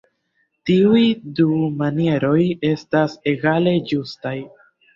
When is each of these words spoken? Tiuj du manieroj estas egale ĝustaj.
Tiuj 0.69 1.03
du 1.41 1.47
manieroj 1.83 2.41
estas 2.73 3.17
egale 3.35 3.77
ĝustaj. 3.93 4.37